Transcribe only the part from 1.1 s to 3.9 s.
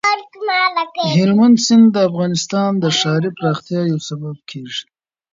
هلمند سیند د افغانستان د ښاري پراختیا